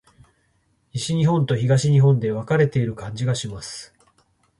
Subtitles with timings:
[0.93, 3.93] 西日本と東日本で分かれている感じがします。